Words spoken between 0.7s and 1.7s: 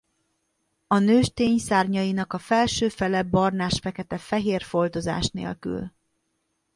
A nőstény